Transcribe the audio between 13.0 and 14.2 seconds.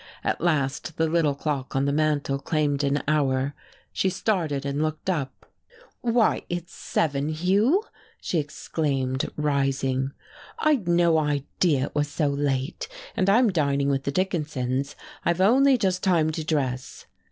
and I'm dining with the